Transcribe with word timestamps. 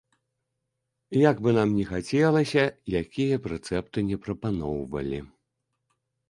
Як 1.29 1.35
бы 1.47 1.51
нам 1.57 1.69
ні 1.79 1.85
хацелася, 1.89 2.63
якія 3.01 3.35
б 3.45 3.53
рэцэпты 3.53 3.99
не 4.09 4.17
прапаноўвалі. 4.25 5.21